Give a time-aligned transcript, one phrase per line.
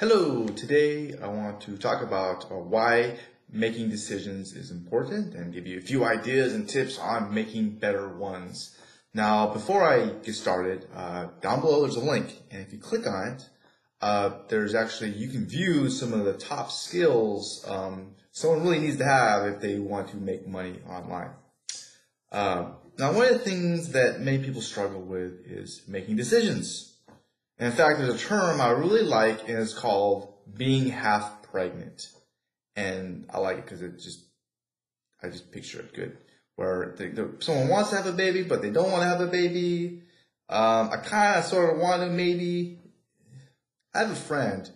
[0.00, 3.18] Hello, today I want to talk about uh, why
[3.52, 8.08] making decisions is important and give you a few ideas and tips on making better
[8.08, 8.74] ones.
[9.12, 13.06] Now, before I get started, uh, down below there's a link, and if you click
[13.06, 13.50] on it,
[14.00, 18.96] uh, there's actually, you can view some of the top skills um, someone really needs
[18.96, 21.32] to have if they want to make money online.
[22.32, 26.89] Uh, now, one of the things that many people struggle with is making decisions.
[27.60, 32.08] In fact, there's a term I really like, and it's called being half pregnant.
[32.74, 34.24] And I like it because it just,
[35.22, 36.16] I just picture it good.
[36.56, 39.26] Where they, someone wants to have a baby, but they don't want to have a
[39.26, 40.02] baby.
[40.48, 42.78] Um, I kind of sort of want to maybe.
[43.94, 44.70] I have a friend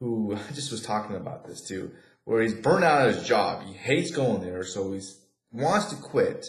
[0.00, 1.90] who I just was talking about this too,
[2.24, 3.64] where he's burnt out at his job.
[3.64, 5.02] He hates going there, so he
[5.52, 6.46] wants to quit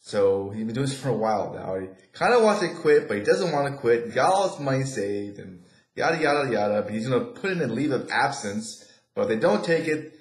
[0.00, 1.78] so he's been doing this for a while now.
[1.78, 4.06] He kind of wants to quit, but he doesn't want to quit.
[4.06, 5.62] He got all his money saved and
[5.94, 6.82] yada yada yada.
[6.82, 8.84] But he's gonna put in a leave of absence.
[9.14, 10.14] But if they don't take it,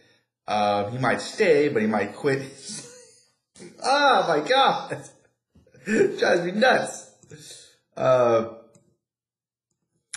[0.48, 2.42] uh, he might stay, but he might quit.
[3.84, 5.02] oh my god,
[6.20, 7.12] drives me nuts.
[7.96, 8.56] Uh,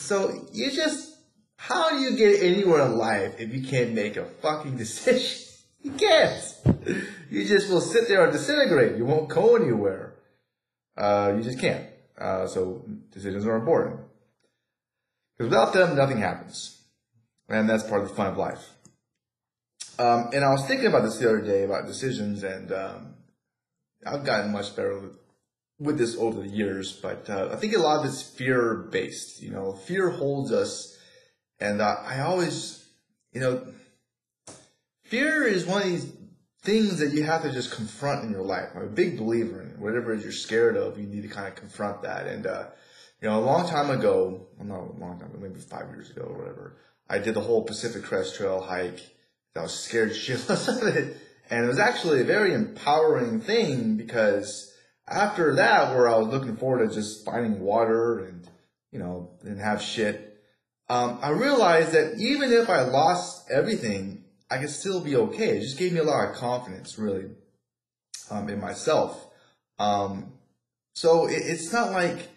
[0.00, 1.16] so you just,
[1.56, 5.48] how do you get anywhere in life if you can't make a fucking decision?
[5.82, 6.56] You can't.
[7.32, 8.98] You just will sit there and disintegrate.
[8.98, 10.16] You won't go anywhere.
[10.98, 11.86] Uh, you just can't.
[12.18, 14.00] Uh, so decisions are important.
[15.38, 16.82] Because without them, nothing happens.
[17.48, 18.68] And that's part of the fun of life.
[19.98, 23.14] Um, and I was thinking about this the other day about decisions, and um,
[24.06, 25.16] I've gotten much better with,
[25.80, 26.92] with this over the years.
[26.92, 29.42] But uh, I think a lot of it's fear based.
[29.42, 30.98] You know, fear holds us,
[31.58, 32.84] and uh, I always,
[33.32, 33.66] you know,
[35.04, 36.12] fear is one of these
[36.62, 38.70] things that you have to just confront in your life.
[38.74, 39.78] I'm a big believer in it.
[39.78, 42.26] Whatever you're scared of, you need to kind of confront that.
[42.26, 42.66] And, uh,
[43.20, 46.10] you know, a long time ago, well, not a long time, but maybe five years
[46.10, 46.76] ago or whatever,
[47.08, 49.00] I did the whole Pacific Crest Trail hike.
[49.56, 51.16] I was scared shitless of it.
[51.50, 54.72] And it was actually a very empowering thing because
[55.08, 58.48] after that, where I was looking forward to just finding water and,
[58.92, 60.40] you know, and have shit,
[60.88, 64.21] um, I realized that even if I lost everything,
[64.52, 65.56] I could still be okay.
[65.56, 67.30] It just gave me a lot of confidence, really,
[68.30, 69.26] um, in myself.
[69.78, 70.34] Um,
[70.94, 72.28] so it, it's not like,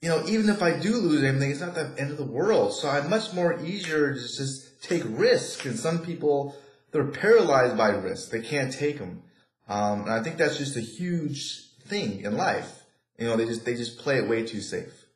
[0.00, 2.72] you know, even if I do lose anything, it's not the end of the world.
[2.72, 5.66] So I'm much more easier to just take risks.
[5.66, 6.54] And some people,
[6.92, 8.30] they're paralyzed by risk.
[8.30, 9.24] They can't take them.
[9.66, 12.84] Um, and I think that's just a huge thing in life.
[13.18, 15.06] You know, they just, they just play it way too safe.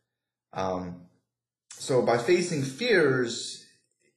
[0.53, 1.03] Um,
[1.71, 3.67] so by facing fears,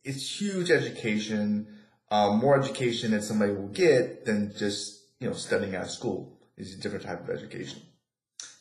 [0.04, 1.68] it's huge education
[2.12, 6.38] um, more education that somebody will get than just you know studying at school.
[6.58, 7.82] It's a different type of education.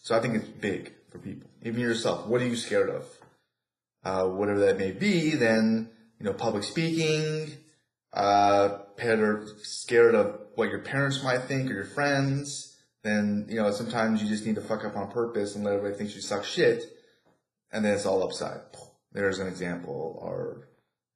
[0.03, 1.51] So I think it's big for people.
[1.63, 3.05] Even yourself, what are you scared of?
[4.03, 7.53] Uh, whatever that may be, then you know public speaking.
[8.13, 12.77] Uh, are scared of what your parents might think or your friends.
[13.03, 15.99] Then you know sometimes you just need to fuck up on purpose and let everybody
[15.99, 16.85] think you suck shit,
[17.73, 18.61] and then it's all upside.
[19.13, 20.19] There's an example.
[20.23, 20.70] Or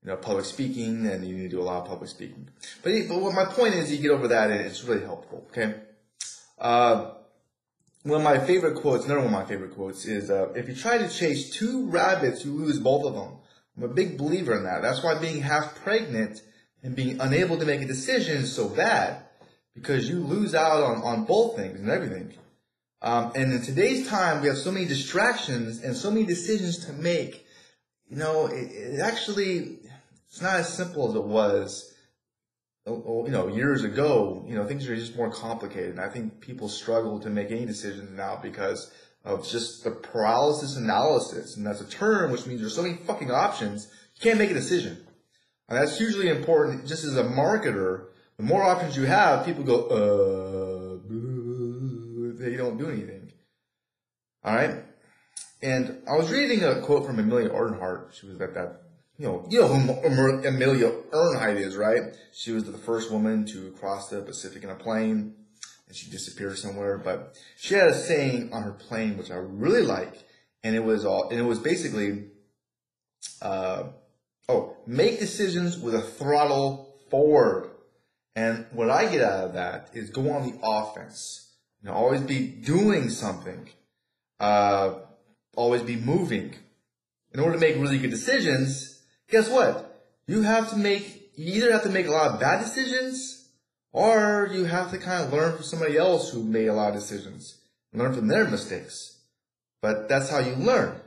[0.04, 2.48] you know, public speaking, and you need to do a lot of public speaking.
[2.82, 5.46] But, but what my point is, you get over that, and it's really helpful.
[5.50, 5.74] Okay.
[6.58, 7.12] Uh,
[8.02, 10.74] one of my favorite quotes, another one of my favorite quotes, is uh, if you
[10.74, 13.38] try to chase two rabbits, you lose both of them.
[13.76, 14.82] I'm a big believer in that.
[14.82, 16.42] That's why being half pregnant
[16.82, 19.22] and being unable to make a decision is so bad
[19.74, 22.34] because you lose out on, on both things and everything.
[23.00, 26.92] Um, and in today's time, we have so many distractions and so many decisions to
[26.92, 27.46] make.
[28.08, 29.78] You know, it, it actually
[30.34, 31.94] it's not as simple as it was,
[32.88, 34.44] oh, oh, you know, years ago.
[34.48, 35.90] You know, things are just more complicated.
[35.90, 38.90] And I think people struggle to make any decisions now because
[39.24, 41.56] of just the paralysis analysis.
[41.56, 43.86] And that's a term which means there's so many fucking options,
[44.16, 45.06] you can't make a decision.
[45.68, 48.06] And that's hugely important just as a marketer.
[48.36, 50.98] The more options you have, people go, uh,
[52.42, 53.30] they don't do anything.
[54.42, 54.82] All right.
[55.62, 58.16] And I was reading a quote from Amelia Earhart.
[58.18, 58.80] She was at that
[59.16, 62.16] you know, you know who Amelia Earhart is, right?
[62.32, 65.34] She was the first woman to cross the Pacific in a plane,
[65.86, 66.98] and she disappeared somewhere.
[66.98, 70.24] But she had a saying on her plane which I really like,
[70.64, 72.24] and it was all, and it was basically,
[73.40, 73.84] uh,
[74.48, 77.70] oh, make decisions with a throttle forward.
[78.34, 81.52] And what I get out of that is go on the offense.
[81.82, 83.68] You know, always be doing something.
[84.40, 84.94] Uh,
[85.54, 86.56] always be moving.
[87.32, 88.93] In order to make really good decisions,
[89.28, 90.08] guess what?
[90.26, 93.48] You have to make, you either have to make a lot of bad decisions
[93.92, 96.94] or you have to kind of learn from somebody else who made a lot of
[96.94, 97.58] decisions.
[97.92, 99.18] Learn from their mistakes.
[99.80, 101.00] But that's how you learn.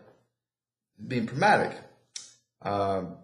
[1.05, 1.77] Being pragmatic.
[2.61, 3.17] Um,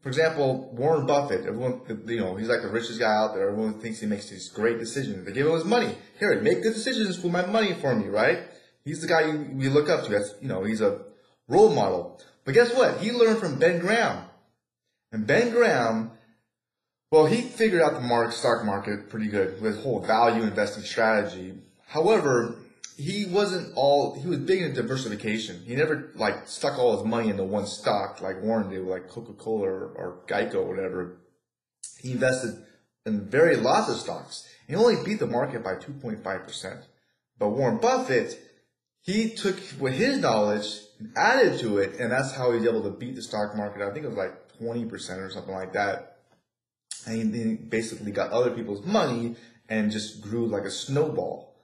[0.00, 3.48] for example, Warren Buffett, everyone, you know, he's like the richest guy out there.
[3.50, 5.26] Everyone thinks he makes these great decisions.
[5.26, 5.96] They give him his money.
[6.20, 8.44] Here, make good decisions with my money for me, right?
[8.84, 10.10] He's the guy we look up to.
[10.10, 11.00] That's, you know, he's a
[11.48, 12.20] role model.
[12.48, 13.02] But guess what?
[13.02, 14.24] He learned from Ben Graham.
[15.12, 16.12] And Ben Graham,
[17.10, 21.58] well, he figured out the stock market pretty good with whole value investing strategy.
[21.88, 22.54] However,
[22.96, 25.62] he wasn't all, he was big in diversification.
[25.66, 29.68] He never like stuck all his money into one stock like Warren did, like Coca-Cola
[29.68, 31.18] or, or Geico or whatever.
[32.00, 32.64] He invested
[33.04, 34.48] in very lots of stocks.
[34.66, 36.82] He only beat the market by 2.5%.
[37.38, 38.40] But Warren Buffett,
[39.02, 42.90] he took with his knowledge and added to it, and that's how he's able to
[42.90, 43.82] beat the stock market.
[43.82, 46.18] I think it was like 20% or something like that.
[47.06, 49.36] And he basically got other people's money
[49.68, 51.54] and just grew like a snowball.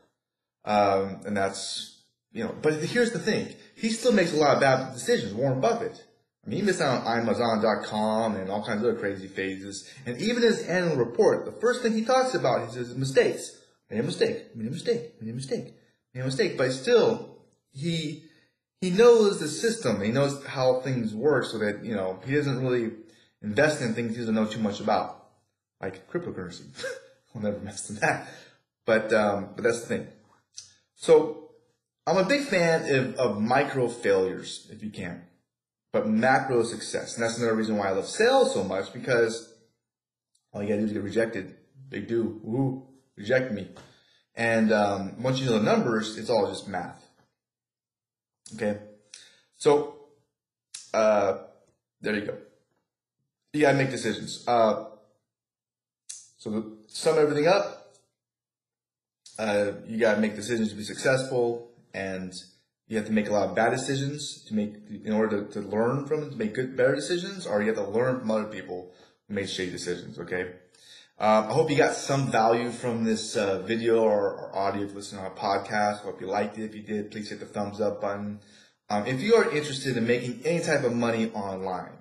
[0.64, 2.02] Um, and that's,
[2.32, 3.48] you know, but here's the thing.
[3.74, 6.04] He still makes a lot of bad decisions, Warren Buffett.
[6.44, 9.90] I mean, he missed out on Amazon.com and all kinds of other crazy phases.
[10.04, 13.60] And even his annual report, the first thing he talks about is his mistakes.
[13.90, 15.74] Made a mistake, made a mistake, made a mistake,
[16.14, 16.56] made a mistake.
[16.56, 17.38] But still,
[17.72, 18.24] he,
[18.80, 20.00] he knows the system.
[20.00, 22.92] He knows how things work so that, you know, he doesn't really
[23.42, 25.28] invest in things he doesn't know too much about.
[25.80, 26.66] Like cryptocurrency.
[27.34, 28.28] I'll never mess with that.
[28.86, 30.06] But, um, but that's the thing.
[30.94, 31.50] So
[32.06, 35.22] I'm a big fan of, of micro failures, if you can,
[35.92, 37.14] but macro success.
[37.14, 39.54] And that's another reason why I love sales so much because
[40.52, 41.56] all you gotta do is get rejected.
[41.88, 42.40] Big do.
[42.42, 42.86] Woo,
[43.16, 43.68] reject me.
[44.36, 47.02] And um, once you know the numbers, it's all just math.
[48.54, 48.78] Okay.
[49.56, 49.96] So,
[50.92, 51.38] uh,
[52.00, 52.36] there you go.
[53.52, 54.46] You gotta make decisions.
[54.46, 54.86] Uh,
[56.08, 57.84] so to sum everything up,
[59.38, 62.34] uh, you got to make decisions to be successful, and
[62.86, 65.66] you have to make a lot of bad decisions to make in order to, to
[65.66, 68.44] learn from it, to make good, better decisions, or you have to learn from other
[68.44, 68.92] people
[69.26, 70.18] who made shitty decisions.
[70.18, 70.52] Okay.
[71.16, 74.90] Um, I hope you got some value from this uh, video or, or, audio if
[74.90, 76.00] you listen on a podcast.
[76.00, 76.64] I hope you liked it.
[76.64, 78.40] If you did, please hit the thumbs up button.
[78.90, 81.92] Um, if you are interested in making any type of money online,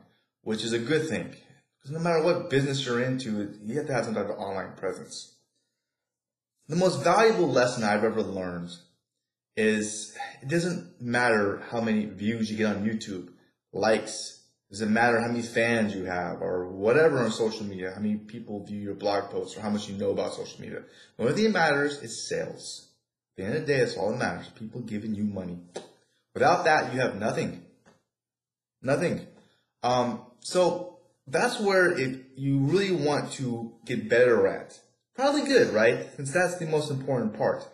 [0.41, 3.93] which is a good thing, because no matter what business you're into, you have to
[3.93, 5.35] have some type of online presence.
[6.67, 8.71] The most valuable lesson I've ever learned
[9.55, 13.29] is it doesn't matter how many views you get on YouTube,
[13.71, 14.42] likes,
[14.73, 18.65] doesn't matter how many fans you have or whatever on social media, how many people
[18.65, 20.81] view your blog posts or how much you know about social media.
[21.15, 22.89] The only thing that matters is sales.
[23.31, 24.49] At the end of the day, that's all that matters.
[24.49, 25.59] People giving you money.
[26.33, 27.63] Without that, you have nothing.
[28.81, 29.27] Nothing.
[29.83, 30.97] Um, so
[31.27, 34.79] that's where if you really want to get better at
[35.15, 36.07] Probably good, right?
[36.15, 37.67] Since that's the most important part.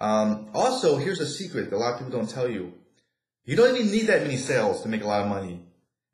[0.00, 2.72] Um, also, here's a secret that a lot of people don't tell you.
[3.44, 5.60] You don't even need that many sales to make a lot of money.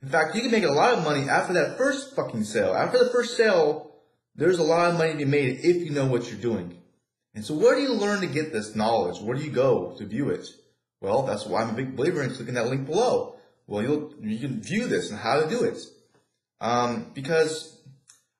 [0.02, 2.75] In fact, you can make a lot of money after that first fucking sale.
[2.75, 3.93] After the first sale,
[4.35, 6.79] there's a lot of money to be made if you know what you're doing.
[7.35, 9.20] And so where do you learn to get this knowledge?
[9.20, 10.47] Where do you go to view it?
[11.00, 13.37] Well, that's why I'm a big believer in clicking that link below.
[13.67, 15.79] Well, you'll, you can view this and how to do it.
[16.61, 17.79] Um, because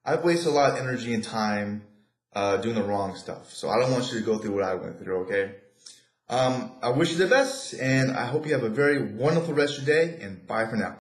[0.04, 1.82] I've wasted a lot of energy and time
[2.32, 3.52] uh, doing the wrong stuff.
[3.52, 5.54] So I don't want you to go through what I went through, okay?
[6.28, 9.78] Um, I wish you the best, and I hope you have a very wonderful rest
[9.78, 10.88] of your day, and bye for now.